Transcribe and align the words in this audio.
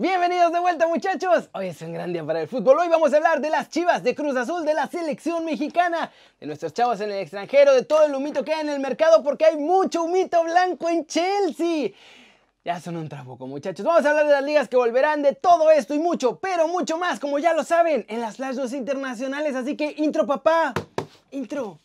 Bienvenidos 0.00 0.52
de 0.52 0.60
vuelta 0.60 0.86
muchachos. 0.86 1.50
Hoy 1.52 1.66
es 1.66 1.82
un 1.82 1.92
gran 1.92 2.12
día 2.12 2.24
para 2.24 2.40
el 2.40 2.46
fútbol. 2.46 2.78
Hoy 2.78 2.88
vamos 2.88 3.12
a 3.12 3.16
hablar 3.16 3.40
de 3.40 3.50
las 3.50 3.68
chivas 3.68 4.04
de 4.04 4.14
Cruz 4.14 4.36
Azul, 4.36 4.64
de 4.64 4.72
la 4.72 4.86
selección 4.86 5.44
mexicana, 5.44 6.12
de 6.38 6.46
nuestros 6.46 6.72
chavos 6.72 7.00
en 7.00 7.10
el 7.10 7.18
extranjero, 7.18 7.74
de 7.74 7.82
todo 7.82 8.04
el 8.06 8.14
humito 8.14 8.44
que 8.44 8.54
hay 8.54 8.60
en 8.60 8.68
el 8.68 8.78
mercado 8.78 9.24
porque 9.24 9.46
hay 9.46 9.56
mucho 9.56 10.04
humito 10.04 10.44
blanco 10.44 10.88
en 10.88 11.04
Chelsea. 11.04 11.90
Ya 12.64 12.78
son 12.78 12.96
un 12.96 13.08
trabuco 13.08 13.48
muchachos. 13.48 13.84
Vamos 13.84 14.06
a 14.06 14.10
hablar 14.10 14.26
de 14.26 14.32
las 14.34 14.44
ligas 14.44 14.68
que 14.68 14.76
volverán, 14.76 15.20
de 15.20 15.34
todo 15.34 15.68
esto 15.72 15.96
y 15.96 15.98
mucho, 15.98 16.38
pero 16.38 16.68
mucho 16.68 16.96
más, 16.96 17.18
como 17.18 17.40
ya 17.40 17.52
lo 17.52 17.64
saben, 17.64 18.06
en 18.08 18.20
las 18.20 18.36
Flash 18.36 18.54
2 18.54 18.74
internacionales. 18.74 19.56
Así 19.56 19.76
que 19.76 19.96
intro 19.96 20.28
papá, 20.28 20.74
intro. 21.32 21.80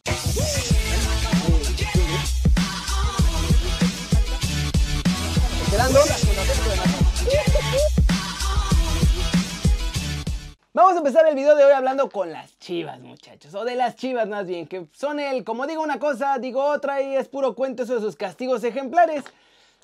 Vamos 10.84 10.98
a 10.98 11.00
empezar 11.00 11.26
el 11.30 11.36
video 11.36 11.56
de 11.56 11.64
hoy 11.64 11.72
hablando 11.72 12.10
con 12.10 12.34
las 12.34 12.60
chivas, 12.60 13.00
muchachos. 13.00 13.56
O 13.56 13.64
de 13.64 13.76
las 13.76 13.96
chivas 13.96 14.28
más 14.28 14.46
bien, 14.46 14.68
que 14.68 14.86
son 14.92 15.18
el, 15.18 15.46
como 15.46 15.66
digo 15.66 15.82
una 15.82 15.98
cosa, 15.98 16.38
digo 16.40 16.62
otra 16.62 17.02
y 17.02 17.16
es 17.16 17.30
puro 17.30 17.56
cuento 17.56 17.84
eso 17.84 17.96
de 17.96 18.02
sus 18.02 18.18
castigos 18.18 18.66
ejemplares. 18.66 19.24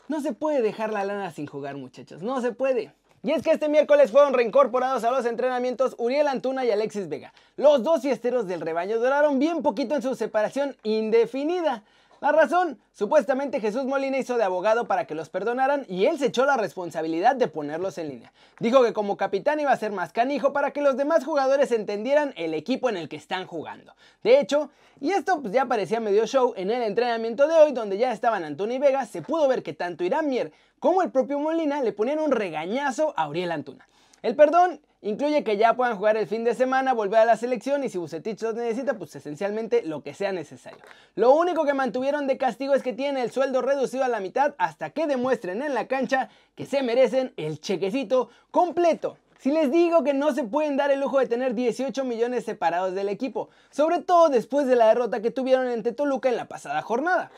No 0.09 0.19
se 0.19 0.33
puede 0.33 0.61
dejar 0.61 0.91
la 0.91 1.05
lana 1.05 1.31
sin 1.31 1.47
jugar, 1.47 1.77
muchachos. 1.77 2.21
No 2.21 2.41
se 2.41 2.51
puede. 2.51 2.91
Y 3.23 3.31
es 3.31 3.43
que 3.43 3.51
este 3.51 3.69
miércoles 3.69 4.11
fueron 4.11 4.33
reincorporados 4.33 5.05
a 5.05 5.11
los 5.11 5.25
entrenamientos 5.25 5.95
Uriel 5.97 6.27
Antuna 6.27 6.65
y 6.65 6.71
Alexis 6.71 7.07
Vega. 7.07 7.31
Los 7.55 7.81
dos 7.81 8.01
fiesteros 8.01 8.45
del 8.45 8.59
rebaño 8.59 8.99
duraron 8.99 9.39
bien 9.39 9.61
poquito 9.61 9.95
en 9.95 10.01
su 10.01 10.15
separación 10.15 10.75
indefinida. 10.83 11.81
La 12.21 12.33
razón, 12.33 12.77
supuestamente 12.91 13.61
Jesús 13.61 13.85
Molina 13.85 14.17
hizo 14.17 14.37
de 14.37 14.43
abogado 14.43 14.87
para 14.87 15.05
que 15.05 15.15
los 15.15 15.29
perdonaran 15.29 15.85
y 15.87 16.05
él 16.05 16.19
se 16.19 16.25
echó 16.25 16.45
la 16.45 16.57
responsabilidad 16.57 17.37
de 17.37 17.47
ponerlos 17.47 17.97
en 17.97 18.09
línea. 18.09 18.33
Dijo 18.59 18.83
que 18.83 18.91
como 18.91 19.15
capitán 19.15 19.61
iba 19.61 19.71
a 19.71 19.77
ser 19.77 19.93
más 19.93 20.11
canijo 20.11 20.51
para 20.51 20.71
que 20.71 20.81
los 20.81 20.97
demás 20.97 21.23
jugadores 21.23 21.71
entendieran 21.71 22.33
el 22.35 22.53
equipo 22.53 22.89
en 22.89 22.97
el 22.97 23.07
que 23.07 23.15
están 23.15 23.47
jugando. 23.47 23.93
De 24.21 24.39
hecho, 24.41 24.69
y 24.99 25.11
esto 25.11 25.41
pues 25.41 25.53
ya 25.53 25.65
parecía 25.65 26.01
medio 26.01 26.27
show, 26.27 26.53
en 26.57 26.71
el 26.71 26.81
entrenamiento 26.81 27.47
de 27.47 27.55
hoy 27.55 27.71
donde 27.71 27.97
ya 27.97 28.11
estaban 28.11 28.43
Antonio 28.43 28.75
y 28.75 28.79
Vega, 28.79 29.05
se 29.05 29.21
pudo 29.21 29.47
ver 29.47 29.63
que 29.63 29.71
tanto 29.71 30.03
Irán 30.03 30.27
Mier 30.27 30.51
como 30.79 31.01
el 31.01 31.11
propio 31.11 31.39
Molina 31.39 31.81
le 31.81 31.93
ponían 31.93 32.19
un 32.19 32.31
regañazo 32.31 33.13
a 33.15 33.29
Uriel 33.29 33.53
Antuna. 33.53 33.87
El 34.21 34.35
perdón 34.35 34.81
incluye 35.01 35.43
que 35.43 35.57
ya 35.57 35.75
puedan 35.75 35.97
jugar 35.97 36.17
el 36.17 36.27
fin 36.27 36.43
de 36.43 36.53
semana, 36.53 36.93
volver 36.93 37.19
a 37.19 37.25
la 37.25 37.37
selección 37.37 37.83
y 37.83 37.89
si 37.89 37.97
Bucetich 37.97 38.41
los 38.41 38.55
necesita, 38.55 38.95
pues 38.95 39.15
esencialmente 39.15 39.83
lo 39.83 40.03
que 40.03 40.13
sea 40.13 40.31
necesario. 40.31 40.79
Lo 41.15 41.31
único 41.33 41.65
que 41.65 41.73
mantuvieron 41.73 42.27
de 42.27 42.37
castigo 42.37 42.73
es 42.73 42.83
que 42.83 42.93
tienen 42.93 43.21
el 43.21 43.31
sueldo 43.31 43.61
reducido 43.61 44.03
a 44.03 44.09
la 44.09 44.19
mitad 44.19 44.55
hasta 44.57 44.89
que 44.89 45.07
demuestren 45.07 45.61
en 45.61 45.73
la 45.73 45.87
cancha 45.87 46.29
que 46.55 46.65
se 46.65 46.83
merecen 46.83 47.33
el 47.37 47.59
chequecito 47.59 48.29
completo. 48.51 49.17
Si 49.39 49.51
les 49.51 49.71
digo 49.71 50.03
que 50.03 50.13
no 50.13 50.33
se 50.33 50.43
pueden 50.43 50.75
dar 50.75 50.91
el 50.91 50.99
lujo 50.99 51.17
de 51.19 51.27
tener 51.27 51.55
18 51.55 52.03
millones 52.03 52.43
separados 52.43 52.93
del 52.93 53.07
equipo, 53.07 53.49
sobre 53.69 53.99
todo 53.99 54.27
después 54.27 54.67
de 54.67 54.75
la 54.75 54.87
derrota 54.87 55.21
que 55.21 55.31
tuvieron 55.31 55.67
ante 55.67 55.93
Toluca 55.93 56.27
en 56.27 56.35
la 56.35 56.49
pasada 56.49 56.81
jornada. 56.81 57.31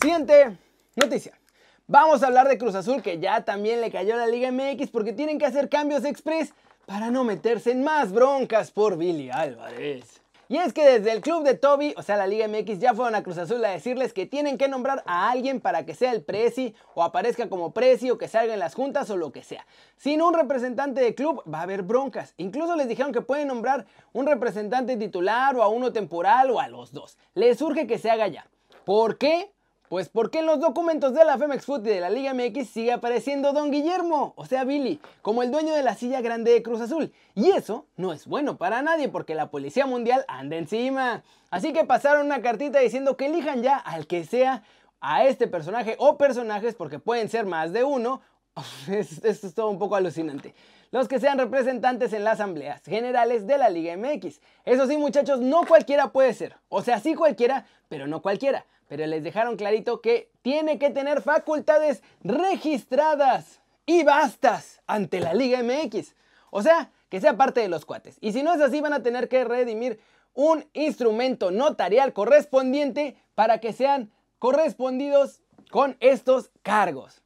Siguiente 0.00 0.58
noticia. 0.96 1.38
Vamos 1.86 2.22
a 2.22 2.28
hablar 2.28 2.48
de 2.48 2.56
Cruz 2.56 2.74
Azul 2.74 3.02
que 3.02 3.18
ya 3.18 3.44
también 3.44 3.82
le 3.82 3.90
cayó 3.90 4.16
la 4.16 4.26
Liga 4.26 4.50
MX 4.50 4.88
porque 4.90 5.12
tienen 5.12 5.38
que 5.38 5.44
hacer 5.44 5.68
cambios 5.68 6.06
express 6.06 6.54
para 6.86 7.10
no 7.10 7.24
meterse 7.24 7.72
en 7.72 7.84
más 7.84 8.10
broncas 8.10 8.70
por 8.70 8.96
Billy 8.96 9.28
Álvarez. 9.30 10.22
Y 10.48 10.56
es 10.56 10.72
que 10.72 10.86
desde 10.86 11.12
el 11.12 11.20
club 11.20 11.44
de 11.44 11.52
Toby, 11.52 11.92
o 11.98 12.02
sea 12.02 12.16
la 12.16 12.26
Liga 12.26 12.48
MX, 12.48 12.78
ya 12.78 12.94
fueron 12.94 13.14
a 13.14 13.22
Cruz 13.22 13.36
Azul 13.36 13.62
a 13.62 13.68
decirles 13.68 14.14
que 14.14 14.24
tienen 14.24 14.56
que 14.56 14.66
nombrar 14.66 15.02
a 15.04 15.30
alguien 15.30 15.60
para 15.60 15.84
que 15.84 15.94
sea 15.94 16.12
el 16.12 16.22
presi 16.22 16.74
o 16.94 17.02
aparezca 17.02 17.50
como 17.50 17.74
presi 17.74 18.10
o 18.10 18.16
que 18.16 18.28
salga 18.28 18.54
en 18.54 18.60
las 18.60 18.74
juntas 18.74 19.10
o 19.10 19.18
lo 19.18 19.30
que 19.30 19.42
sea. 19.42 19.66
Sin 19.98 20.22
un 20.22 20.32
representante 20.32 21.02
de 21.02 21.14
club 21.14 21.42
va 21.52 21.58
a 21.58 21.64
haber 21.64 21.82
broncas. 21.82 22.32
Incluso 22.38 22.76
les 22.76 22.88
dijeron 22.88 23.12
que 23.12 23.20
pueden 23.20 23.48
nombrar 23.48 23.84
un 24.14 24.26
representante 24.26 24.96
titular 24.96 25.54
o 25.54 25.62
a 25.62 25.68
uno 25.68 25.92
temporal 25.92 26.50
o 26.50 26.60
a 26.60 26.68
los 26.68 26.92
dos. 26.92 27.18
Les 27.34 27.58
surge 27.58 27.86
que 27.86 27.98
se 27.98 28.10
haga 28.10 28.26
ya. 28.28 28.46
¿Por 28.86 29.18
qué? 29.18 29.50
Pues 29.88 30.08
porque 30.08 30.38
en 30.38 30.46
los 30.46 30.60
documentos 30.60 31.12
de 31.12 31.26
la 31.26 31.36
Femex 31.36 31.66
Foot 31.66 31.86
y 31.86 31.90
de 31.90 32.00
la 32.00 32.08
Liga 32.08 32.32
MX 32.32 32.70
sigue 32.70 32.92
apareciendo 32.92 33.52
Don 33.52 33.70
Guillermo, 33.70 34.32
o 34.34 34.46
sea 34.46 34.64
Billy, 34.64 34.98
como 35.20 35.42
el 35.42 35.50
dueño 35.50 35.74
de 35.74 35.82
la 35.82 35.94
silla 35.94 36.22
grande 36.22 36.52
de 36.52 36.62
Cruz 36.62 36.80
Azul. 36.80 37.12
Y 37.34 37.50
eso 37.50 37.84
no 37.96 38.14
es 38.14 38.26
bueno 38.26 38.56
para 38.56 38.80
nadie 38.80 39.10
porque 39.10 39.34
la 39.34 39.50
Policía 39.50 39.84
Mundial 39.84 40.24
anda 40.26 40.56
encima. 40.56 41.22
Así 41.50 41.74
que 41.74 41.84
pasaron 41.84 42.24
una 42.24 42.40
cartita 42.40 42.78
diciendo 42.78 43.18
que 43.18 43.26
elijan 43.26 43.62
ya 43.62 43.76
al 43.76 44.06
que 44.06 44.24
sea 44.24 44.62
a 45.02 45.24
este 45.24 45.48
personaje 45.48 45.96
o 45.98 46.16
personajes 46.16 46.74
porque 46.74 46.98
pueden 46.98 47.28
ser 47.28 47.44
más 47.44 47.74
de 47.74 47.84
uno. 47.84 48.22
Esto 48.88 49.28
es 49.28 49.54
todo 49.54 49.68
un 49.68 49.78
poco 49.78 49.96
alucinante 49.96 50.54
los 50.92 51.08
que 51.08 51.18
sean 51.18 51.38
representantes 51.38 52.12
en 52.12 52.22
las 52.22 52.34
asambleas 52.34 52.80
generales 52.84 53.48
de 53.48 53.58
la 53.58 53.68
Liga 53.68 53.96
MX. 53.96 54.40
Eso 54.64 54.86
sí, 54.86 54.96
muchachos, 54.96 55.40
no 55.40 55.66
cualquiera 55.66 56.12
puede 56.12 56.32
ser. 56.34 56.54
O 56.68 56.82
sea, 56.82 57.00
sí 57.00 57.16
cualquiera, 57.16 57.66
pero 57.88 58.06
no 58.06 58.22
cualquiera 58.22 58.64
pero 58.88 59.06
les 59.06 59.22
dejaron 59.22 59.56
clarito 59.56 60.00
que 60.00 60.30
tiene 60.42 60.78
que 60.78 60.90
tener 60.90 61.22
facultades 61.22 62.02
registradas 62.22 63.60
y 63.86 64.04
bastas 64.04 64.82
ante 64.86 65.20
la 65.20 65.34
Liga 65.34 65.62
MX. 65.62 66.14
O 66.50 66.62
sea, 66.62 66.90
que 67.08 67.20
sea 67.20 67.36
parte 67.36 67.60
de 67.60 67.68
los 67.68 67.84
cuates. 67.84 68.16
Y 68.20 68.32
si 68.32 68.42
no 68.42 68.54
es 68.54 68.60
así, 68.60 68.80
van 68.80 68.92
a 68.92 69.02
tener 69.02 69.28
que 69.28 69.44
redimir 69.44 70.00
un 70.34 70.68
instrumento 70.72 71.50
notarial 71.50 72.12
correspondiente 72.12 73.16
para 73.34 73.58
que 73.58 73.72
sean 73.72 74.10
correspondidos 74.38 75.40
con 75.70 75.96
estos 76.00 76.50
cargos. 76.62 77.22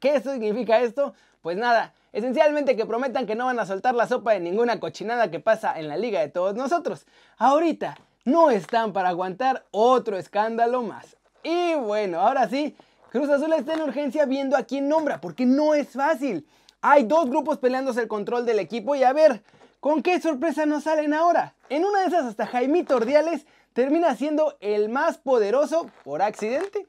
¿Qué 0.00 0.20
significa 0.20 0.80
esto? 0.80 1.14
Pues 1.42 1.56
nada, 1.56 1.94
esencialmente 2.12 2.76
que 2.76 2.86
prometan 2.86 3.26
que 3.26 3.34
no 3.34 3.46
van 3.46 3.58
a 3.58 3.66
soltar 3.66 3.94
la 3.94 4.06
sopa 4.06 4.32
de 4.32 4.40
ninguna 4.40 4.78
cochinada 4.78 5.30
que 5.30 5.40
pasa 5.40 5.78
en 5.78 5.88
la 5.88 5.96
liga 5.96 6.20
de 6.20 6.28
todos 6.28 6.54
nosotros. 6.54 7.06
Ahorita, 7.38 7.96
no 8.24 8.50
están 8.50 8.92
para 8.92 9.10
aguantar 9.10 9.66
otro 9.70 10.16
escándalo 10.16 10.82
más. 10.82 11.16
Y 11.42 11.74
bueno, 11.74 12.20
ahora 12.20 12.48
sí, 12.48 12.76
Cruz 13.10 13.28
Azul 13.28 13.52
está 13.52 13.74
en 13.74 13.82
urgencia 13.82 14.26
viendo 14.26 14.56
a 14.56 14.62
quién 14.62 14.88
nombra, 14.88 15.20
porque 15.20 15.46
no 15.46 15.74
es 15.74 15.90
fácil. 15.90 16.46
Hay 16.80 17.04
dos 17.04 17.28
grupos 17.28 17.58
peleándose 17.58 18.00
el 18.00 18.08
control 18.08 18.46
del 18.46 18.58
equipo 18.58 18.94
y 18.94 19.02
a 19.02 19.12
ver, 19.12 19.42
¿con 19.80 20.02
qué 20.02 20.20
sorpresa 20.20 20.66
nos 20.66 20.84
salen 20.84 21.12
ahora? 21.12 21.54
En 21.68 21.84
una 21.84 22.00
de 22.00 22.06
esas 22.06 22.24
hasta 22.24 22.46
Jaimito 22.46 22.96
Ordiales 22.96 23.46
termina 23.72 24.14
siendo 24.14 24.56
el 24.60 24.88
más 24.88 25.18
poderoso 25.18 25.90
por 26.04 26.22
accidente. 26.22 26.86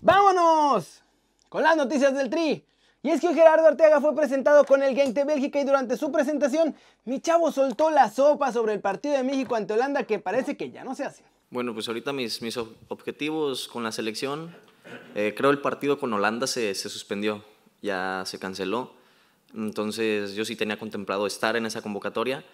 ¡Vámonos! 0.00 1.02
Con 1.48 1.62
las 1.62 1.76
noticias 1.76 2.14
del 2.14 2.30
Tri. 2.30 2.66
Y 3.04 3.10
es 3.10 3.20
que 3.20 3.34
Gerardo 3.34 3.66
Arteaga 3.66 4.00
fue 4.00 4.14
presentado 4.14 4.64
con 4.64 4.80
el 4.82 4.94
Genk 4.94 5.12
de 5.12 5.24
Bélgica 5.24 5.60
y 5.60 5.64
durante 5.64 5.96
su 5.96 6.12
presentación, 6.12 6.76
mi 7.04 7.20
chavo 7.20 7.50
soltó 7.50 7.90
la 7.90 8.08
sopa 8.08 8.52
sobre 8.52 8.74
el 8.74 8.80
partido 8.80 9.16
de 9.16 9.24
México 9.24 9.56
ante 9.56 9.72
Holanda 9.72 10.04
que 10.04 10.20
parece 10.20 10.56
que 10.56 10.70
ya 10.70 10.84
no 10.84 10.94
se 10.94 11.04
hace. 11.04 11.24
Bueno, 11.50 11.74
pues 11.74 11.88
ahorita 11.88 12.12
mis, 12.12 12.40
mis 12.42 12.56
objetivos 12.56 13.66
con 13.66 13.82
la 13.82 13.90
selección, 13.90 14.54
eh, 15.16 15.34
creo 15.36 15.50
el 15.50 15.58
partido 15.58 15.98
con 15.98 16.12
Holanda 16.12 16.46
se, 16.46 16.74
se 16.76 16.88
suspendió, 16.88 17.44
ya 17.82 18.22
se 18.24 18.38
canceló. 18.38 18.92
Entonces 19.52 20.34
yo 20.34 20.44
sí 20.44 20.54
tenía 20.54 20.78
contemplado 20.78 21.26
estar 21.26 21.56
en 21.56 21.66
esa 21.66 21.82
convocatoria, 21.82 22.44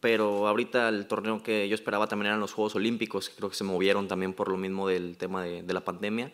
pero 0.00 0.48
ahorita 0.48 0.88
el 0.88 1.06
torneo 1.08 1.42
que 1.42 1.68
yo 1.68 1.74
esperaba 1.74 2.06
también 2.06 2.28
eran 2.28 2.40
los 2.40 2.54
Juegos 2.54 2.74
Olímpicos, 2.74 3.28
que 3.28 3.36
creo 3.36 3.50
que 3.50 3.54
se 3.54 3.64
movieron 3.64 4.08
también 4.08 4.32
por 4.32 4.48
lo 4.48 4.56
mismo 4.56 4.88
del 4.88 5.18
tema 5.18 5.44
de, 5.44 5.62
de 5.62 5.74
la 5.74 5.82
pandemia. 5.82 6.32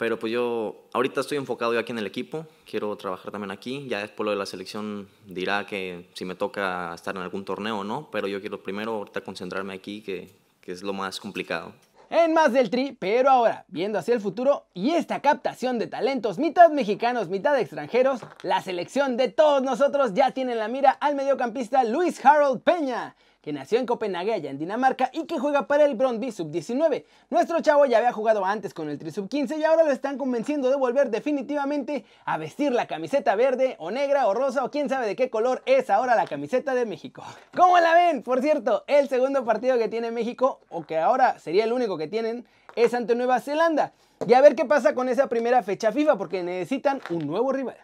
Pero 0.00 0.18
pues 0.18 0.32
yo 0.32 0.86
ahorita 0.94 1.20
estoy 1.20 1.36
enfocado 1.36 1.78
aquí 1.78 1.92
en 1.92 1.98
el 1.98 2.06
equipo, 2.06 2.46
quiero 2.64 2.96
trabajar 2.96 3.30
también 3.30 3.50
aquí, 3.50 3.86
ya 3.86 3.98
después 3.98 4.24
lo 4.24 4.30
de 4.30 4.38
la 4.38 4.46
selección 4.46 5.10
dirá 5.26 5.66
que 5.66 6.08
si 6.14 6.24
me 6.24 6.34
toca 6.34 6.94
estar 6.94 7.14
en 7.14 7.20
algún 7.20 7.44
torneo 7.44 7.80
o 7.80 7.84
no, 7.84 8.08
pero 8.10 8.26
yo 8.26 8.40
quiero 8.40 8.62
primero 8.62 8.92
ahorita 8.94 9.20
concentrarme 9.20 9.74
aquí, 9.74 10.00
que, 10.00 10.30
que 10.62 10.72
es 10.72 10.82
lo 10.82 10.94
más 10.94 11.20
complicado. 11.20 11.74
En 12.08 12.32
más 12.32 12.54
del 12.54 12.70
tri, 12.70 12.96
pero 12.98 13.28
ahora, 13.28 13.66
viendo 13.68 13.98
hacia 13.98 14.14
el 14.14 14.22
futuro 14.22 14.64
y 14.72 14.92
esta 14.92 15.20
captación 15.20 15.78
de 15.78 15.86
talentos 15.86 16.38
mitad 16.38 16.70
mexicanos, 16.70 17.28
mitad 17.28 17.60
extranjeros, 17.60 18.22
la 18.42 18.62
selección 18.62 19.18
de 19.18 19.28
todos 19.28 19.62
nosotros 19.62 20.14
ya 20.14 20.30
tiene 20.30 20.52
en 20.52 20.60
la 20.60 20.68
mira 20.68 20.92
al 20.92 21.14
mediocampista 21.14 21.84
Luis 21.84 22.24
Harold 22.24 22.62
Peña 22.62 23.16
que 23.40 23.52
nació 23.52 23.78
en 23.78 23.86
Copenhague, 23.86 24.32
allá 24.32 24.50
en 24.50 24.58
Dinamarca, 24.58 25.10
y 25.12 25.24
que 25.24 25.38
juega 25.38 25.66
para 25.66 25.84
el 25.84 25.94
Brondby 25.94 26.30
Sub-19. 26.30 27.04
Nuestro 27.30 27.60
chavo 27.60 27.86
ya 27.86 27.98
había 27.98 28.12
jugado 28.12 28.44
antes 28.44 28.74
con 28.74 28.88
el 28.88 28.98
Tri 28.98 29.10
Sub-15 29.10 29.58
y 29.58 29.64
ahora 29.64 29.84
lo 29.84 29.92
están 29.92 30.18
convenciendo 30.18 30.68
de 30.68 30.76
volver 30.76 31.10
definitivamente 31.10 32.04
a 32.24 32.38
vestir 32.38 32.72
la 32.72 32.86
camiseta 32.86 33.34
verde 33.36 33.76
o 33.78 33.90
negra 33.90 34.26
o 34.26 34.34
rosa 34.34 34.64
o 34.64 34.70
quién 34.70 34.88
sabe 34.88 35.06
de 35.06 35.16
qué 35.16 35.30
color 35.30 35.62
es 35.66 35.90
ahora 35.90 36.16
la 36.16 36.26
camiseta 36.26 36.74
de 36.74 36.86
México. 36.86 37.22
¿Cómo 37.56 37.78
la 37.78 37.94
ven? 37.94 38.22
Por 38.22 38.40
cierto, 38.42 38.84
el 38.86 39.08
segundo 39.08 39.44
partido 39.44 39.78
que 39.78 39.88
tiene 39.88 40.10
México, 40.10 40.60
o 40.68 40.82
que 40.82 40.98
ahora 40.98 41.38
sería 41.38 41.64
el 41.64 41.72
único 41.72 41.96
que 41.96 42.08
tienen, 42.08 42.46
es 42.76 42.94
ante 42.94 43.14
Nueva 43.14 43.40
Zelanda. 43.40 43.92
Y 44.26 44.34
a 44.34 44.40
ver 44.42 44.54
qué 44.54 44.66
pasa 44.66 44.94
con 44.94 45.08
esa 45.08 45.28
primera 45.28 45.62
fecha 45.62 45.92
FIFA, 45.92 46.18
porque 46.18 46.42
necesitan 46.42 47.00
un 47.10 47.26
nuevo 47.26 47.52
rival. 47.52 47.76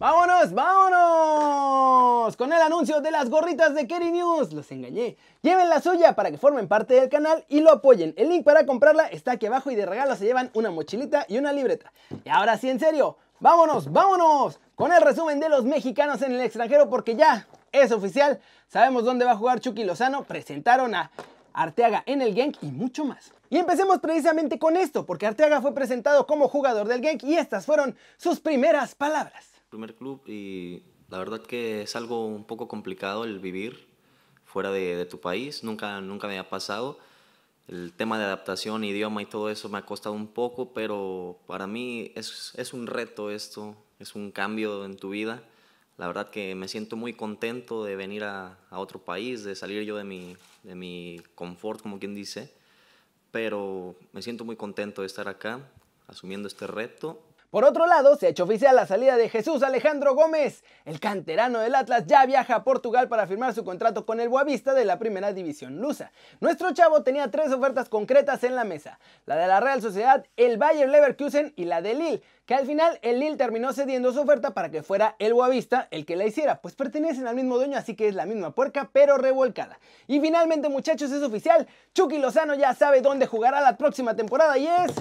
¡Vámonos, 0.00 0.52
vámonos! 0.52 2.36
Con 2.36 2.52
el 2.52 2.62
anuncio 2.62 3.00
de 3.00 3.10
las 3.10 3.28
gorritas 3.28 3.74
de 3.74 3.88
Kerry 3.88 4.12
News. 4.12 4.52
Los 4.52 4.70
engañé. 4.70 5.16
Lleven 5.42 5.68
la 5.68 5.80
suya 5.80 6.14
para 6.14 6.30
que 6.30 6.38
formen 6.38 6.68
parte 6.68 6.94
del 6.94 7.08
canal 7.08 7.44
y 7.48 7.62
lo 7.62 7.72
apoyen. 7.72 8.14
El 8.16 8.28
link 8.28 8.44
para 8.44 8.64
comprarla 8.64 9.08
está 9.08 9.32
aquí 9.32 9.46
abajo 9.46 9.72
y 9.72 9.74
de 9.74 9.86
regalo 9.86 10.14
se 10.14 10.24
llevan 10.24 10.52
una 10.54 10.70
mochilita 10.70 11.26
y 11.28 11.38
una 11.38 11.52
libreta. 11.52 11.92
Y 12.24 12.28
ahora 12.28 12.56
sí, 12.58 12.70
en 12.70 12.78
serio, 12.78 13.16
vámonos, 13.40 13.92
vámonos 13.92 14.60
con 14.76 14.92
el 14.92 15.02
resumen 15.02 15.40
de 15.40 15.48
los 15.48 15.64
mexicanos 15.64 16.22
en 16.22 16.30
el 16.30 16.42
extranjero 16.42 16.88
porque 16.88 17.16
ya 17.16 17.48
es 17.72 17.90
oficial. 17.90 18.38
Sabemos 18.68 19.04
dónde 19.04 19.24
va 19.24 19.32
a 19.32 19.36
jugar 19.36 19.58
Chucky 19.58 19.82
Lozano. 19.82 20.22
Presentaron 20.22 20.94
a 20.94 21.10
Arteaga 21.52 22.04
en 22.06 22.22
el 22.22 22.36
Genk 22.36 22.58
y 22.62 22.66
mucho 22.66 23.04
más. 23.04 23.32
Y 23.50 23.58
empecemos 23.58 23.98
precisamente 23.98 24.60
con 24.60 24.76
esto, 24.76 25.04
porque 25.04 25.26
Arteaga 25.26 25.60
fue 25.60 25.74
presentado 25.74 26.24
como 26.28 26.46
jugador 26.46 26.86
del 26.86 27.02
Genk 27.02 27.24
y 27.24 27.34
estas 27.34 27.66
fueron 27.66 27.96
sus 28.16 28.38
primeras 28.38 28.94
palabras 28.94 29.57
primer 29.68 29.94
club 29.94 30.22
y 30.26 30.82
la 31.08 31.18
verdad 31.18 31.42
que 31.42 31.82
es 31.82 31.96
algo 31.96 32.26
un 32.26 32.44
poco 32.44 32.68
complicado 32.68 33.24
el 33.24 33.38
vivir 33.38 33.86
fuera 34.44 34.70
de, 34.70 35.04
tu 35.06 35.20
país, 35.20 35.62
nunca, 35.62 36.00
nunca 36.00 36.26
me 36.26 36.38
ha 36.38 36.48
pasado. 36.48 36.98
El 37.66 37.92
tema 37.92 38.18
de 38.18 38.24
adaptación, 38.24 38.82
idioma 38.82 39.20
y 39.20 39.26
todo 39.26 39.50
eso 39.50 39.68
me 39.68 39.76
ha 39.76 39.82
costado 39.84 40.14
un 40.14 40.28
poco, 40.28 40.72
pero 40.72 41.38
para 41.46 41.66
mí 41.66 42.12
es, 42.14 42.54
es 42.56 42.72
un 42.72 42.86
reto 42.86 43.30
esto, 43.30 43.76
es 43.98 44.14
un 44.14 44.30
cambio 44.30 44.86
en 44.86 44.96
tu 44.96 45.10
vida. 45.10 45.42
La 45.98 46.06
verdad 46.06 46.30
que 46.30 46.54
me 46.54 46.68
siento 46.68 46.96
muy 46.96 47.12
contento 47.12 47.84
de 47.84 47.96
venir 47.96 48.24
a, 48.24 48.58
a 48.70 48.78
otro 48.78 49.00
país, 49.00 49.44
de 49.44 49.54
salir 49.54 49.82
yo 49.82 49.96
de 49.96 50.04
mi, 50.04 50.34
de 50.62 50.74
mi 50.74 51.20
confort, 51.34 51.82
como 51.82 51.98
quien 51.98 52.14
dice, 52.14 52.50
pero 53.30 53.96
me 54.12 54.22
siento 54.22 54.46
muy 54.46 54.56
contento 54.56 55.02
de 55.02 55.06
estar 55.06 55.28
acá, 55.28 55.60
asumiendo 56.06 56.48
este 56.48 56.66
reto 56.66 57.22
por 57.50 57.64
otro 57.64 57.86
lado, 57.86 58.14
se 58.16 58.26
ha 58.26 58.28
hecho 58.28 58.44
oficial 58.44 58.76
la 58.76 58.86
salida 58.86 59.16
de 59.16 59.30
Jesús 59.30 59.62
Alejandro 59.62 60.14
Gómez. 60.14 60.62
El 60.84 61.00
canterano 61.00 61.60
del 61.60 61.74
Atlas 61.74 62.04
ya 62.06 62.26
viaja 62.26 62.56
a 62.56 62.64
Portugal 62.64 63.08
para 63.08 63.26
firmar 63.26 63.54
su 63.54 63.64
contrato 63.64 64.04
con 64.04 64.20
el 64.20 64.28
Boavista 64.28 64.74
de 64.74 64.84
la 64.84 64.98
primera 64.98 65.32
división 65.32 65.78
lusa. 65.78 66.12
Nuestro 66.40 66.74
chavo 66.74 67.02
tenía 67.04 67.30
tres 67.30 67.50
ofertas 67.50 67.88
concretas 67.88 68.44
en 68.44 68.54
la 68.54 68.64
mesa, 68.64 68.98
la 69.24 69.36
de 69.36 69.46
la 69.46 69.60
Real 69.60 69.80
Sociedad, 69.80 70.26
el 70.36 70.58
Bayer 70.58 70.90
Leverkusen 70.90 71.54
y 71.56 71.64
la 71.64 71.80
de 71.80 71.94
Lille, 71.94 72.22
que 72.44 72.54
al 72.54 72.66
final 72.66 72.98
el 73.00 73.18
Lille 73.18 73.38
terminó 73.38 73.72
cediendo 73.72 74.12
su 74.12 74.20
oferta 74.20 74.52
para 74.52 74.70
que 74.70 74.82
fuera 74.82 75.16
el 75.18 75.32
Boavista 75.32 75.88
el 75.90 76.04
que 76.04 76.16
la 76.16 76.26
hiciera, 76.26 76.60
pues 76.60 76.74
pertenecen 76.74 77.26
al 77.26 77.34
mismo 77.34 77.56
dueño, 77.56 77.78
así 77.78 77.96
que 77.96 78.08
es 78.08 78.14
la 78.14 78.26
misma 78.26 78.54
puerca, 78.54 78.90
pero 78.92 79.16
revolcada. 79.16 79.78
Y 80.06 80.20
finalmente, 80.20 80.68
muchachos, 80.68 81.10
es 81.12 81.22
oficial, 81.22 81.66
Chucky 81.94 82.18
Lozano 82.18 82.54
ya 82.56 82.74
sabe 82.74 83.00
dónde 83.00 83.26
jugará 83.26 83.62
la 83.62 83.78
próxima 83.78 84.14
temporada 84.14 84.58
y 84.58 84.66
es 84.66 84.92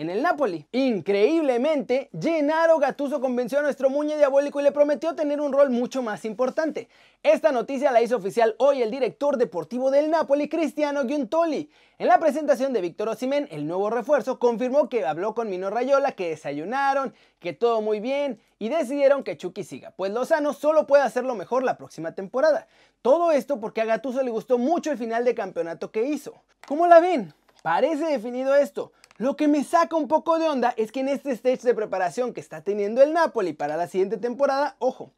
en 0.00 0.08
el 0.08 0.22
Napoli. 0.22 0.66
Increíblemente, 0.72 2.08
Gennaro 2.18 2.78
Gattuso 2.78 3.20
convenció 3.20 3.58
a 3.58 3.62
nuestro 3.62 3.90
Muñe 3.90 4.16
Diabólico 4.16 4.58
y 4.58 4.62
le 4.62 4.72
prometió 4.72 5.14
tener 5.14 5.42
un 5.42 5.52
rol 5.52 5.68
mucho 5.68 6.00
más 6.00 6.24
importante. 6.24 6.88
Esta 7.22 7.52
noticia 7.52 7.92
la 7.92 8.00
hizo 8.00 8.16
oficial 8.16 8.54
hoy 8.56 8.80
el 8.80 8.90
director 8.90 9.36
deportivo 9.36 9.90
del 9.90 10.10
Napoli, 10.10 10.48
Cristiano 10.48 11.04
Giuntoli. 11.06 11.70
En 11.98 12.08
la 12.08 12.18
presentación 12.18 12.72
de 12.72 12.80
Víctor 12.80 13.10
Osimhen, 13.10 13.46
el 13.50 13.66
nuevo 13.66 13.90
refuerzo, 13.90 14.38
confirmó 14.38 14.88
que 14.88 15.04
habló 15.04 15.34
con 15.34 15.50
Mino 15.50 15.68
Rayola, 15.68 16.12
que 16.12 16.30
desayunaron, 16.30 17.12
que 17.38 17.52
todo 17.52 17.82
muy 17.82 18.00
bien 18.00 18.40
y 18.58 18.70
decidieron 18.70 19.22
que 19.22 19.36
Chucky 19.36 19.64
siga, 19.64 19.92
pues 19.98 20.12
Lozano 20.12 20.54
solo 20.54 20.86
puede 20.86 21.02
hacerlo 21.02 21.34
mejor 21.34 21.62
la 21.62 21.76
próxima 21.76 22.14
temporada. 22.14 22.68
Todo 23.02 23.32
esto 23.32 23.60
porque 23.60 23.82
a 23.82 23.84
Gattuso 23.84 24.22
le 24.22 24.30
gustó 24.30 24.56
mucho 24.56 24.90
el 24.90 24.96
final 24.96 25.26
de 25.26 25.34
campeonato 25.34 25.90
que 25.90 26.04
hizo. 26.04 26.42
¿Cómo 26.66 26.86
la 26.86 27.00
ven? 27.00 27.34
Parece 27.62 28.06
definido 28.06 28.54
esto. 28.54 28.92
Lo 29.20 29.36
que 29.36 29.48
me 29.48 29.64
saca 29.64 29.96
un 29.96 30.08
poco 30.08 30.38
de 30.38 30.48
onda 30.48 30.72
es 30.78 30.92
que 30.92 31.00
en 31.00 31.08
este 31.08 31.32
stage 31.32 31.58
de 31.58 31.74
preparación 31.74 32.32
que 32.32 32.40
está 32.40 32.62
teniendo 32.62 33.02
el 33.02 33.12
Napoli 33.12 33.52
para 33.52 33.76
la 33.76 33.86
siguiente 33.86 34.16
temporada, 34.16 34.76
ojo, 34.78 35.12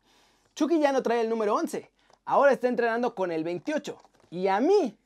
Chucky 0.57 0.81
ya 0.81 0.91
no 0.91 1.05
trae 1.05 1.21
el 1.21 1.29
número 1.29 1.55
11, 1.55 1.89
ahora 2.25 2.51
está 2.51 2.67
entrenando 2.67 3.15
con 3.15 3.31
el 3.31 3.45
28. 3.45 3.97
Y 4.31 4.49
a 4.49 4.59
mí, 4.59 4.99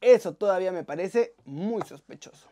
eso 0.00 0.32
todavía 0.32 0.72
me 0.72 0.82
parece 0.82 1.34
muy 1.44 1.82
sospechoso. 1.82 2.48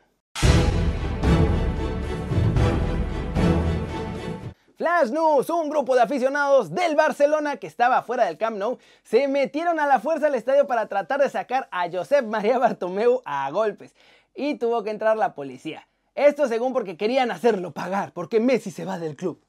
Flash 4.77 5.09
News, 5.09 5.49
un 5.49 5.71
grupo 5.71 5.95
de 5.95 6.03
aficionados 6.03 6.75
del 6.75 6.95
Barcelona 6.95 7.57
que 7.57 7.67
estaba 7.67 8.03
fuera 8.03 8.27
del 8.27 8.37
Camp 8.37 8.59
Nou, 8.59 8.77
se 9.03 9.29
metieron 9.29 9.81
a 9.81 9.87
la 9.87 9.99
fuerza 9.99 10.27
al 10.27 10.35
estadio 10.35 10.67
para 10.67 10.89
tratar 10.89 11.21
de 11.21 11.31
sacar 11.31 11.67
a 11.71 11.91
Josep 11.91 12.27
María 12.27 12.59
Bartomeu 12.59 13.23
a 13.25 13.51
golpes 13.51 13.95
y 14.37 14.57
tuvo 14.57 14.83
que 14.83 14.91
entrar 14.91 15.17
la 15.17 15.35
policía. 15.35 15.89
Esto 16.15 16.49
según 16.49 16.73
porque 16.73 16.97
querían 16.97 17.31
hacerlo 17.31 17.73
pagar, 17.73 18.13
porque 18.13 18.41
Messi 18.41 18.71
se 18.71 18.85
va 18.85 18.99
del 18.99 19.17
club. 19.17 19.43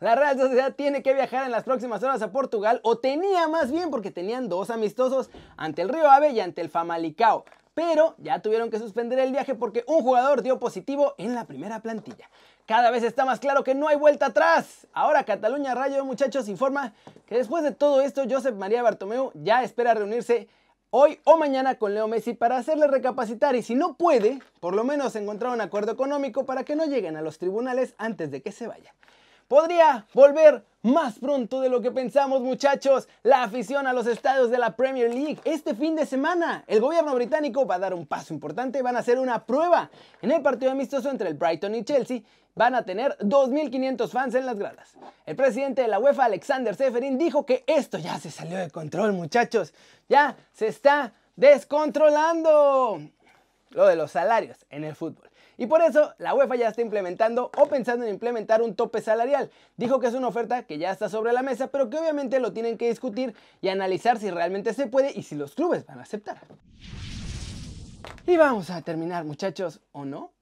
La 0.00 0.14
Real 0.14 0.38
Sociedad 0.38 0.74
tiene 0.74 1.02
que 1.02 1.14
viajar 1.14 1.44
en 1.44 1.52
las 1.52 1.64
próximas 1.64 2.02
horas 2.02 2.20
a 2.22 2.32
Portugal, 2.32 2.80
o 2.82 2.98
tenía 2.98 3.48
más 3.48 3.70
bien 3.70 3.90
porque 3.90 4.10
tenían 4.10 4.48
dos 4.48 4.70
amistosos 4.70 5.30
ante 5.56 5.82
el 5.82 5.88
Río 5.88 6.10
Ave 6.10 6.30
y 6.30 6.40
ante 6.40 6.60
el 6.60 6.68
Famalicao. 6.68 7.44
Pero 7.74 8.14
ya 8.18 8.40
tuvieron 8.40 8.70
que 8.70 8.78
suspender 8.78 9.18
el 9.18 9.32
viaje 9.32 9.54
porque 9.54 9.84
un 9.86 10.02
jugador 10.02 10.42
dio 10.42 10.60
positivo 10.60 11.14
en 11.18 11.34
la 11.34 11.44
primera 11.44 11.80
plantilla. 11.80 12.30
Cada 12.66 12.90
vez 12.90 13.02
está 13.02 13.24
más 13.24 13.40
claro 13.40 13.64
que 13.64 13.74
no 13.74 13.88
hay 13.88 13.96
vuelta 13.96 14.26
atrás. 14.26 14.86
Ahora 14.92 15.24
Cataluña 15.24 15.74
Rayo, 15.74 16.04
muchachos, 16.04 16.48
informa 16.48 16.94
que 17.26 17.36
después 17.36 17.64
de 17.64 17.72
todo 17.72 18.00
esto, 18.00 18.22
Josep 18.30 18.54
María 18.54 18.82
Bartomeu 18.82 19.32
ya 19.34 19.62
espera 19.64 19.92
reunirse 19.92 20.48
hoy 20.96 21.18
o 21.24 21.36
mañana 21.36 21.74
con 21.74 21.92
Leo 21.92 22.06
Messi 22.06 22.34
para 22.34 22.56
hacerle 22.56 22.86
recapacitar 22.86 23.56
y 23.56 23.64
si 23.64 23.74
no 23.74 23.96
puede, 23.96 24.38
por 24.60 24.76
lo 24.76 24.84
menos 24.84 25.16
encontrar 25.16 25.52
un 25.52 25.60
acuerdo 25.60 25.90
económico 25.90 26.46
para 26.46 26.62
que 26.62 26.76
no 26.76 26.84
lleguen 26.84 27.16
a 27.16 27.20
los 27.20 27.38
tribunales 27.38 27.96
antes 27.98 28.30
de 28.30 28.42
que 28.42 28.52
se 28.52 28.68
vaya. 28.68 28.94
Podría 29.48 30.06
volver 30.14 30.64
más 30.82 31.18
pronto 31.18 31.60
de 31.60 31.68
lo 31.68 31.80
que 31.80 31.90
pensamos 31.90 32.42
muchachos, 32.42 33.08
la 33.22 33.42
afición 33.42 33.86
a 33.86 33.92
los 33.92 34.06
estadios 34.06 34.50
de 34.50 34.58
la 34.58 34.76
Premier 34.76 35.12
League 35.12 35.40
este 35.44 35.74
fin 35.74 35.96
de 35.96 36.04
semana. 36.04 36.64
El 36.66 36.80
gobierno 36.80 37.14
británico 37.14 37.66
va 37.66 37.76
a 37.76 37.78
dar 37.78 37.94
un 37.94 38.06
paso 38.06 38.34
importante, 38.34 38.82
van 38.82 38.96
a 38.96 39.00
hacer 39.00 39.18
una 39.18 39.44
prueba 39.44 39.90
en 40.20 40.30
el 40.30 40.42
partido 40.42 40.72
amistoso 40.72 41.10
entre 41.10 41.28
el 41.28 41.34
Brighton 41.34 41.74
y 41.74 41.84
Chelsea 41.84 42.20
van 42.54 42.74
a 42.74 42.84
tener 42.84 43.16
2.500 43.18 44.08
fans 44.10 44.34
en 44.34 44.46
las 44.46 44.58
gradas. 44.58 44.94
El 45.26 45.36
presidente 45.36 45.82
de 45.82 45.88
la 45.88 45.98
UEFA, 45.98 46.26
Alexander 46.26 46.74
Seferin, 46.74 47.18
dijo 47.18 47.44
que 47.44 47.64
esto 47.66 47.98
ya 47.98 48.18
se 48.18 48.30
salió 48.30 48.58
de 48.58 48.70
control, 48.70 49.12
muchachos. 49.12 49.74
Ya 50.08 50.36
se 50.52 50.68
está 50.68 51.12
descontrolando 51.36 53.00
lo 53.70 53.86
de 53.86 53.96
los 53.96 54.12
salarios 54.12 54.64
en 54.70 54.84
el 54.84 54.94
fútbol. 54.94 55.28
Y 55.56 55.66
por 55.66 55.82
eso 55.82 56.14
la 56.18 56.34
UEFA 56.34 56.56
ya 56.56 56.68
está 56.68 56.82
implementando 56.82 57.50
o 57.56 57.66
pensando 57.66 58.04
en 58.04 58.10
implementar 58.10 58.62
un 58.62 58.74
tope 58.74 59.00
salarial. 59.00 59.50
Dijo 59.76 60.00
que 60.00 60.08
es 60.08 60.14
una 60.14 60.28
oferta 60.28 60.64
que 60.64 60.78
ya 60.78 60.90
está 60.90 61.08
sobre 61.08 61.32
la 61.32 61.42
mesa, 61.42 61.68
pero 61.68 61.90
que 61.90 61.98
obviamente 61.98 62.40
lo 62.40 62.52
tienen 62.52 62.76
que 62.76 62.88
discutir 62.88 63.34
y 63.60 63.68
analizar 63.68 64.18
si 64.18 64.30
realmente 64.30 64.74
se 64.74 64.86
puede 64.86 65.12
y 65.12 65.22
si 65.22 65.34
los 65.34 65.54
clubes 65.54 65.86
van 65.86 65.98
a 65.98 66.02
aceptar. 66.02 66.38
Y 68.26 68.36
vamos 68.36 68.70
a 68.70 68.80
terminar, 68.82 69.24
muchachos, 69.24 69.80
¿o 69.92 70.04
no? 70.04 70.32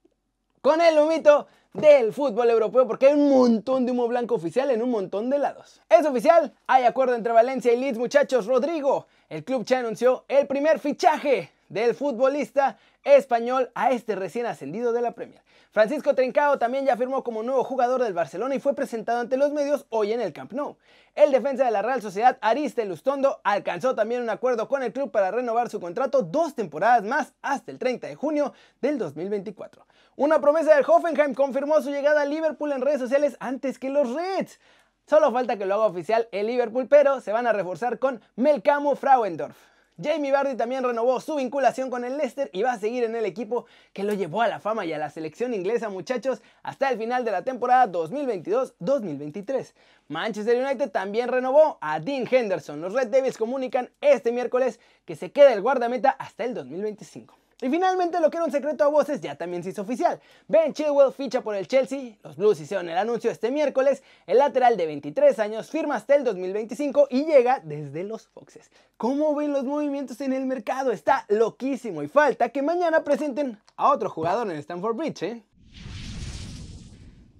Con 0.60 0.80
el 0.80 0.98
humito 0.98 1.48
del 1.72 2.12
fútbol 2.12 2.50
europeo 2.50 2.86
porque 2.86 3.08
hay 3.08 3.14
un 3.14 3.30
montón 3.30 3.86
de 3.86 3.92
humo 3.92 4.06
blanco 4.06 4.34
oficial 4.34 4.70
en 4.70 4.82
un 4.82 4.90
montón 4.90 5.30
de 5.30 5.38
lados. 5.38 5.80
Es 5.88 6.06
oficial, 6.06 6.52
hay 6.66 6.84
acuerdo 6.84 7.14
entre 7.14 7.32
Valencia 7.32 7.72
y 7.72 7.76
Leeds 7.76 7.98
muchachos. 7.98 8.46
Rodrigo, 8.46 9.06
el 9.28 9.42
club 9.42 9.64
ya 9.64 9.78
anunció 9.78 10.24
el 10.28 10.46
primer 10.46 10.78
fichaje 10.78 11.50
del 11.72 11.94
futbolista 11.94 12.76
español 13.02 13.70
a 13.74 13.92
este 13.92 14.14
recién 14.14 14.44
ascendido 14.46 14.92
de 14.92 15.00
la 15.00 15.12
Premier. 15.12 15.40
Francisco 15.70 16.14
Trincao 16.14 16.58
también 16.58 16.84
ya 16.84 16.98
firmó 16.98 17.24
como 17.24 17.42
nuevo 17.42 17.64
jugador 17.64 18.02
del 18.02 18.12
Barcelona 18.12 18.54
y 18.54 18.60
fue 18.60 18.74
presentado 18.74 19.20
ante 19.20 19.38
los 19.38 19.52
medios 19.52 19.86
hoy 19.88 20.12
en 20.12 20.20
el 20.20 20.34
Camp 20.34 20.52
Nou. 20.52 20.76
El 21.14 21.32
defensa 21.32 21.64
de 21.64 21.70
la 21.70 21.80
Real 21.80 22.02
Sociedad, 22.02 22.36
Ariste 22.42 22.84
Lustondo, 22.84 23.40
alcanzó 23.42 23.94
también 23.94 24.20
un 24.20 24.28
acuerdo 24.28 24.68
con 24.68 24.82
el 24.82 24.92
club 24.92 25.10
para 25.10 25.30
renovar 25.30 25.70
su 25.70 25.80
contrato 25.80 26.20
dos 26.20 26.54
temporadas 26.54 27.04
más 27.04 27.32
hasta 27.40 27.72
el 27.72 27.78
30 27.78 28.06
de 28.06 28.16
junio 28.16 28.52
del 28.82 28.98
2024. 28.98 29.86
Una 30.16 30.42
promesa 30.42 30.74
del 30.74 30.84
Hoffenheim 30.86 31.32
confirmó 31.32 31.80
su 31.80 31.90
llegada 31.90 32.20
a 32.20 32.26
Liverpool 32.26 32.72
en 32.72 32.82
redes 32.82 33.00
sociales 33.00 33.38
antes 33.40 33.78
que 33.78 33.88
los 33.88 34.12
Reds. 34.12 34.60
Solo 35.06 35.32
falta 35.32 35.56
que 35.56 35.64
lo 35.64 35.76
haga 35.76 35.86
oficial 35.86 36.28
el 36.32 36.48
Liverpool, 36.48 36.86
pero 36.86 37.22
se 37.22 37.32
van 37.32 37.46
a 37.46 37.52
reforzar 37.54 37.98
con 37.98 38.20
Melcamo 38.36 38.94
Frauendorf. 38.94 39.71
Jamie 40.00 40.32
Vardy 40.32 40.56
también 40.56 40.84
renovó 40.84 41.20
su 41.20 41.36
vinculación 41.36 41.90
con 41.90 42.04
el 42.04 42.16
Leicester 42.16 42.48
y 42.52 42.62
va 42.62 42.72
a 42.72 42.78
seguir 42.78 43.04
en 43.04 43.14
el 43.14 43.26
equipo 43.26 43.66
que 43.92 44.04
lo 44.04 44.14
llevó 44.14 44.42
a 44.42 44.48
la 44.48 44.58
fama 44.58 44.86
y 44.86 44.92
a 44.92 44.98
la 44.98 45.10
selección 45.10 45.52
inglesa, 45.52 45.88
muchachos, 45.90 46.40
hasta 46.62 46.88
el 46.90 46.98
final 46.98 47.24
de 47.24 47.30
la 47.30 47.42
temporada 47.42 47.92
2022-2023. 47.92 49.74
Manchester 50.08 50.64
United 50.64 50.90
también 50.90 51.28
renovó 51.28 51.78
a 51.80 52.00
Dean 52.00 52.26
Henderson. 52.30 52.80
Los 52.80 52.94
Red 52.94 53.08
Devils 53.08 53.36
comunican 53.36 53.90
este 54.00 54.32
miércoles 54.32 54.80
que 55.04 55.16
se 55.16 55.30
queda 55.30 55.52
el 55.52 55.60
guardameta 55.60 56.10
hasta 56.10 56.44
el 56.44 56.54
2025. 56.54 57.41
Y 57.62 57.70
finalmente 57.70 58.20
lo 58.20 58.28
que 58.28 58.38
era 58.38 58.44
un 58.44 58.50
secreto 58.50 58.82
a 58.82 58.88
voces 58.88 59.20
ya 59.20 59.36
también 59.36 59.62
se 59.62 59.70
hizo 59.70 59.82
oficial. 59.82 60.20
Ben 60.48 60.74
Chilwell 60.74 61.12
ficha 61.12 61.42
por 61.42 61.54
el 61.54 61.68
Chelsea, 61.68 62.16
los 62.24 62.36
Blues 62.36 62.60
hicieron 62.60 62.88
el 62.88 62.98
anuncio 62.98 63.30
este 63.30 63.52
miércoles, 63.52 64.02
el 64.26 64.38
lateral 64.38 64.76
de 64.76 64.84
23 64.86 65.38
años 65.38 65.70
firma 65.70 65.94
hasta 65.94 66.16
el 66.16 66.24
2025 66.24 67.06
y 67.08 67.24
llega 67.24 67.60
desde 67.62 68.02
los 68.02 68.26
Foxes. 68.26 68.72
¿Cómo 68.96 69.32
ven 69.36 69.52
los 69.52 69.62
movimientos 69.62 70.20
en 70.22 70.32
el 70.32 70.44
mercado? 70.44 70.90
Está 70.90 71.24
loquísimo 71.28 72.02
y 72.02 72.08
falta 72.08 72.48
que 72.48 72.62
mañana 72.62 73.04
presenten 73.04 73.60
a 73.76 73.92
otro 73.92 74.10
jugador 74.10 74.50
en 74.50 74.56
Stamford 74.56 74.96
Bridge, 74.96 75.22
¿eh? 75.22 75.44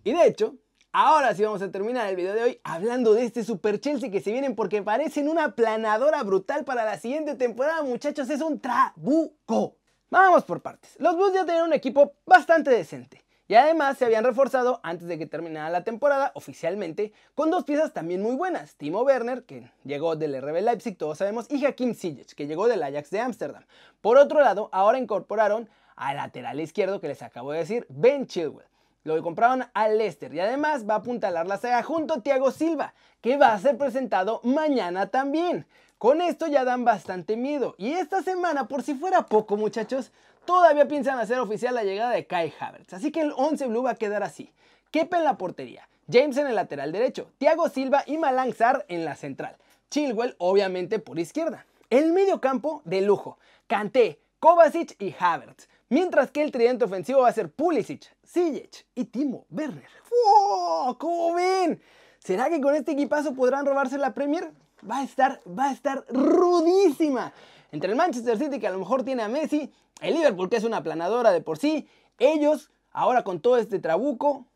Y 0.05 0.13
de 0.13 0.27
hecho, 0.27 0.55
Ahora 0.95 1.35
sí 1.35 1.43
vamos 1.43 1.63
a 1.63 1.71
terminar 1.71 2.07
el 2.07 2.17
video 2.17 2.35
de 2.35 2.43
hoy 2.43 2.61
hablando 2.65 3.15
de 3.15 3.25
este 3.25 3.45
Super 3.45 3.81
Chelsea 3.81 4.11
que 4.11 4.21
se 4.21 4.31
vienen 4.31 4.55
porque 4.55 4.83
parecen 4.83 5.27
una 5.27 5.55
planadora 5.55 6.23
brutal 6.23 6.67
para 6.67 6.85
la 6.85 6.99
siguiente 6.99 7.35
temporada, 7.35 7.83
muchachos, 7.83 8.29
es 8.29 8.43
un 8.43 8.61
trabuco. 8.61 9.79
Vamos 10.13 10.45
por 10.45 10.61
partes. 10.61 10.95
Los 10.99 11.17
Blues 11.17 11.33
ya 11.33 11.47
tenían 11.47 11.65
un 11.65 11.73
equipo 11.73 12.13
bastante 12.27 12.71
decente. 12.71 13.25
Y 13.49 13.55
además 13.55 13.97
se 13.97 14.05
habían 14.05 14.25
reforzado 14.25 14.79
antes 14.83 15.09
de 15.09 15.19
que 15.19 15.25
terminara 15.25 15.71
la 15.71 15.85
temporada 15.85 16.33
oficialmente 16.35 17.15
con 17.35 17.51
dos 17.51 17.65
piezas 17.65 17.95
también 17.95 18.21
muy 18.21 18.37
buenas. 18.37 18.77
Timo 18.77 19.01
Werner, 19.05 19.45
que 19.45 19.71
llegó 19.85 20.15
del 20.15 20.39
RB 20.39 20.61
Leipzig, 20.61 20.99
todos 20.99 21.17
sabemos, 21.17 21.51
y 21.51 21.65
Hakim 21.65 21.95
Ziyech, 21.95 22.35
que 22.35 22.47
llegó 22.47 22.69
del 22.69 22.83
Ajax 22.83 23.09
de 23.09 23.21
Ámsterdam. 23.21 23.65
Por 24.03 24.19
otro 24.19 24.43
lado, 24.43 24.69
ahora 24.71 24.99
incorporaron 24.99 25.71
al 25.97 26.17
lateral 26.17 26.61
izquierdo 26.61 27.01
que 27.01 27.09
les 27.09 27.23
acabo 27.23 27.53
de 27.53 27.61
decir, 27.61 27.87
Ben 27.89 28.27
Chilwell. 28.27 28.67
Lo 29.05 29.21
compraron 29.23 29.65
al 29.73 29.97
Leicester 29.97 30.33
y 30.35 30.41
además 30.41 30.87
va 30.87 30.95
a 30.95 30.99
apuntalar 30.99 31.47
la 31.47 31.57
saga 31.57 31.83
junto 31.83 32.15
a 32.15 32.21
Thiago 32.21 32.51
Silva, 32.51 32.93
que 33.23 33.39
va 33.39 33.55
a 33.55 33.59
ser 33.59 33.79
presentado 33.79 34.41
mañana 34.45 35.07
también. 35.07 35.67
Con 36.03 36.21
esto 36.21 36.49
ya 36.49 36.65
dan 36.65 36.85
bastante 36.85 37.37
miedo. 37.37 37.77
Y 37.79 37.93
esta 37.93 38.25
semana, 38.25 38.67
por 38.67 38.83
si 38.83 38.95
fuera 38.95 39.25
poco 39.27 39.57
muchachos, 39.57 40.11
todavía 40.45 40.89
piensan 40.89 41.21
hacer 41.21 41.39
oficial 41.39 41.77
la 41.77 41.85
llegada 41.85 42.11
de 42.11 42.27
Kai 42.27 42.53
Havertz. 42.59 42.93
Así 42.93 43.13
que 43.13 43.21
el 43.21 43.33
11 43.37 43.69
Blue 43.69 43.85
va 43.85 43.93
a 43.93 43.95
quedar 43.95 44.25
así. 44.25 44.53
Kepa 44.91 45.19
en 45.19 45.23
la 45.23 45.39
portería, 45.39 45.89
James 46.11 46.37
en 46.39 46.49
el 46.49 46.57
lateral 46.57 46.91
derecho, 46.91 47.31
Thiago 47.39 47.69
Silva 47.69 48.03
y 48.05 48.19
Malang 48.19 48.53
Sarr 48.53 48.85
en 48.89 49.05
la 49.05 49.15
central. 49.15 49.57
Chilwell 49.91 50.35
obviamente 50.39 50.99
por 50.99 51.21
izquierda. 51.21 51.67
El 51.89 52.13
medio 52.13 52.41
campo 52.41 52.83
de 52.85 53.03
lujo, 53.03 53.39
Kanté, 53.69 54.19
Kovacic 54.41 55.01
y 55.01 55.15
Havertz. 55.17 55.69
Mientras 55.89 56.33
que 56.33 56.43
el 56.43 56.51
tridente 56.51 56.85
ofensivo 56.85 57.21
va 57.21 57.29
a 57.29 57.33
ser 57.33 57.49
Pulisic, 57.49 58.13
Ziyech 58.27 58.87
y 58.97 59.05
Timo 59.05 59.47
Werner. 59.51 59.87
¡Wow! 60.11 60.99
¿Cómo 60.99 61.35
ven? 61.35 61.81
¿Será 62.19 62.51
que 62.51 62.61
con 62.61 62.75
este 62.75 62.91
equipazo 62.91 63.35
podrán 63.35 63.67
robarse 63.67 63.99
la 63.99 64.15
Premier? 64.15 64.51
Va 64.89 64.99
a 64.99 65.03
estar, 65.05 65.41
va 65.47 65.69
a 65.69 65.73
estar 65.73 66.05
rudísima. 66.09 67.33
Entre 67.71 67.91
el 67.91 67.97
Manchester 67.97 68.39
City, 68.39 68.59
que 68.59 68.67
a 68.67 68.71
lo 68.71 68.79
mejor 68.79 69.05
tiene 69.05 69.23
a 69.23 69.29
Messi, 69.29 69.73
el 70.01 70.15
Liverpool, 70.15 70.51
que 70.51 70.57
es 70.57 70.65
una 70.65 70.83
planadora 70.83 71.31
de 71.31 71.41
por 71.41 71.59
sí, 71.59 71.89
ellos, 72.19 72.71
ahora 72.91 73.25
con 73.25 73.41
todo 73.41 73.57
este 73.57 73.79
trabuco, 73.79 74.47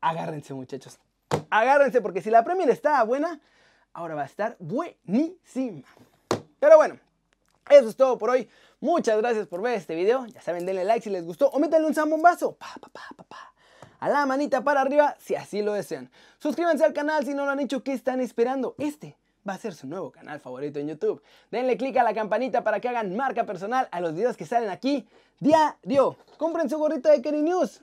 agárrense 0.00 0.54
muchachos. 0.54 0.98
Agárrense 1.50 2.00
porque 2.00 2.22
si 2.22 2.30
la 2.30 2.44
Premier 2.44 2.70
está 2.70 3.02
buena, 3.04 3.40
ahora 3.92 4.14
va 4.14 4.22
a 4.22 4.26
estar 4.26 4.56
buenísima. 4.58 5.88
Pero 6.58 6.76
bueno, 6.76 6.98
eso 7.68 7.88
es 7.88 7.96
todo 7.96 8.18
por 8.18 8.30
hoy. 8.30 8.48
Muchas 8.80 9.18
gracias 9.18 9.46
por 9.46 9.60
ver 9.60 9.74
este 9.74 9.94
video. 9.94 10.26
Ya 10.26 10.40
saben, 10.40 10.64
denle 10.64 10.84
like 10.84 11.02
si 11.02 11.10
les 11.10 11.24
gustó 11.24 11.50
o 11.50 11.58
métanle 11.58 11.86
un 11.86 11.94
zambombazo. 11.94 12.52
Pa, 12.52 12.74
pa, 12.80 12.88
pa, 12.88 13.02
pa, 13.16 13.24
pa. 13.24 13.54
A 14.00 14.08
la 14.08 14.26
manita 14.26 14.62
para 14.62 14.80
arriba 14.80 15.16
si 15.20 15.34
así 15.34 15.62
lo 15.62 15.72
desean. 15.72 16.10
Suscríbanse 16.38 16.84
al 16.84 16.92
canal 16.92 17.24
si 17.24 17.34
no 17.34 17.44
lo 17.44 17.52
han 17.52 17.60
hecho. 17.60 17.82
¿Qué 17.82 17.92
están 17.92 18.20
esperando? 18.20 18.74
Este 18.78 19.16
va 19.48 19.54
a 19.54 19.58
ser 19.58 19.74
su 19.74 19.86
nuevo 19.86 20.10
canal 20.10 20.40
favorito 20.40 20.78
en 20.78 20.88
YouTube. 20.88 21.22
Denle 21.50 21.76
click 21.76 21.96
a 21.98 22.02
la 22.02 22.14
campanita 22.14 22.64
para 22.64 22.80
que 22.80 22.88
hagan 22.88 23.16
marca 23.16 23.46
personal 23.46 23.88
a 23.92 24.00
los 24.00 24.14
videos 24.14 24.36
que 24.36 24.46
salen 24.46 24.70
aquí 24.70 25.06
diario. 25.38 26.16
Compren 26.36 26.68
su 26.68 26.78
gorrita 26.78 27.10
de 27.10 27.22
Kerry 27.22 27.42
News. 27.42 27.80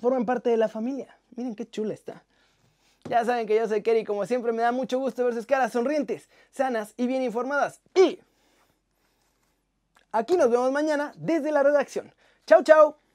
Formen 0.00 0.26
parte 0.26 0.50
de 0.50 0.56
la 0.56 0.68
familia. 0.68 1.16
Miren 1.36 1.54
qué 1.54 1.68
chula 1.68 1.94
está. 1.94 2.24
Ya 3.08 3.24
saben 3.24 3.46
que 3.46 3.56
yo 3.56 3.66
soy 3.68 3.82
Kerry, 3.82 4.04
como 4.04 4.26
siempre 4.26 4.52
me 4.52 4.62
da 4.62 4.72
mucho 4.72 4.98
gusto 4.98 5.24
ver 5.24 5.34
sus 5.34 5.46
caras 5.46 5.72
sonrientes, 5.72 6.28
sanas 6.50 6.94
y 6.96 7.06
bien 7.06 7.22
informadas. 7.22 7.80
Y 7.94 8.20
Aquí 10.12 10.36
nos 10.36 10.50
vemos 10.50 10.72
mañana 10.72 11.12
desde 11.16 11.52
la 11.52 11.62
redacción. 11.62 12.12
Chao, 12.46 12.62
chao. 12.64 13.09